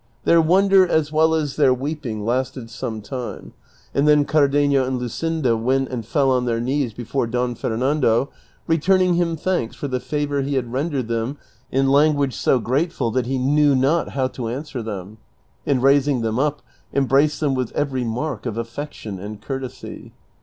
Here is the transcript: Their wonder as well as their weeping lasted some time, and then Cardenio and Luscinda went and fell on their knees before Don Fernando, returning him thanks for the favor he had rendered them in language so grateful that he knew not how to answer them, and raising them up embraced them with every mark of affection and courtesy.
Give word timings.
Their 0.23 0.41
wonder 0.41 0.87
as 0.87 1.11
well 1.11 1.35
as 1.35 1.57
their 1.57 1.75
weeping 1.75 2.25
lasted 2.25 2.71
some 2.71 3.01
time, 3.03 3.53
and 3.93 4.07
then 4.07 4.25
Cardenio 4.25 4.83
and 4.83 4.99
Luscinda 4.99 5.55
went 5.55 5.89
and 5.89 6.03
fell 6.03 6.31
on 6.31 6.45
their 6.45 6.59
knees 6.59 6.91
before 6.91 7.27
Don 7.27 7.53
Fernando, 7.53 8.31
returning 8.65 9.13
him 9.13 9.35
thanks 9.37 9.75
for 9.75 9.87
the 9.87 9.99
favor 9.99 10.41
he 10.41 10.55
had 10.55 10.73
rendered 10.73 11.07
them 11.07 11.37
in 11.71 11.87
language 11.87 12.33
so 12.35 12.57
grateful 12.57 13.11
that 13.11 13.27
he 13.27 13.37
knew 13.37 13.75
not 13.75 14.13
how 14.13 14.25
to 14.29 14.47
answer 14.47 14.81
them, 14.81 15.19
and 15.67 15.83
raising 15.83 16.21
them 16.21 16.39
up 16.39 16.63
embraced 16.95 17.39
them 17.39 17.53
with 17.53 17.71
every 17.73 18.03
mark 18.03 18.47
of 18.47 18.57
affection 18.57 19.19
and 19.19 19.39
courtesy. 19.39 20.13